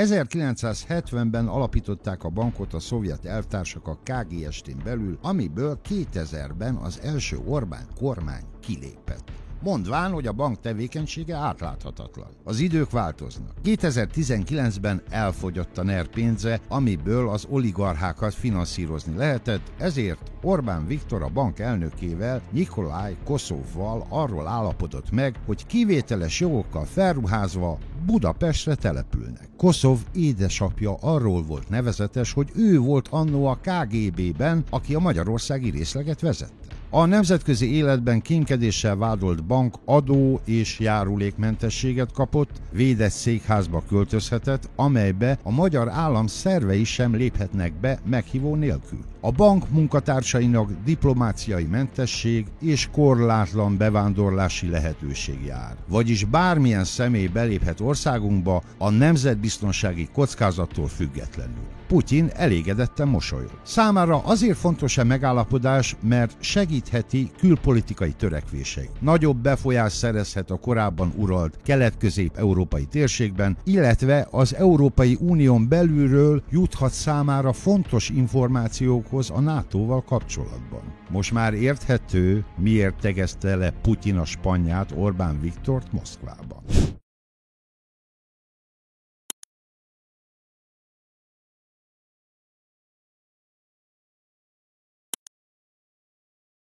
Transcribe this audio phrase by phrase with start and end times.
[0.00, 7.86] 1970-ben alapították a bankot a szovjet elvtársak a KGST-n belül, amiből 2000-ben az első Orbán
[7.96, 12.28] kormány kilépett mondván, hogy a bank tevékenysége átláthatatlan.
[12.44, 13.52] Az idők változnak.
[13.64, 21.58] 2019-ben elfogyott a NER pénze, amiből az oligarchákat finanszírozni lehetett, ezért Orbán Viktor a bank
[21.58, 29.48] elnökével, Nikolaj Koszovval arról állapodott meg, hogy kivételes jogokkal felruházva Budapestre települnek.
[29.56, 36.20] Koszov édesapja arról volt nevezetes, hogy ő volt annó a KGB-ben, aki a magyarországi részleget
[36.20, 36.79] vezette.
[36.92, 45.50] A nemzetközi életben kémkedéssel vádolt bank adó és járulékmentességet kapott, védett székházba költözhetett, amelybe a
[45.50, 48.98] magyar állam szervei sem léphetnek be meghívó nélkül.
[49.20, 55.76] A bank munkatársainak diplomáciai mentesség és korlátlan bevándorlási lehetőség jár.
[55.88, 61.78] Vagyis bármilyen személy beléphet országunkba a nemzetbiztonsági kockázattól függetlenül.
[61.88, 63.50] Putyin elégedetten mosolyog.
[63.62, 66.36] Számára azért fontos a megállapodás, mert
[66.80, 68.88] segítheti külpolitikai törekvései.
[69.00, 77.52] Nagyobb befolyás szerezhet a korábban uralt kelet-közép-európai térségben, illetve az Európai Unión belülről juthat számára
[77.52, 80.82] fontos információkhoz a NATO-val kapcsolatban.
[81.10, 86.62] Most már érthető, miért tegezte le Putyin a spanyát Orbán Viktort Moszkvában.